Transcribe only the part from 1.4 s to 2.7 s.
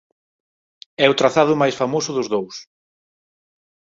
máis famoso dos dous.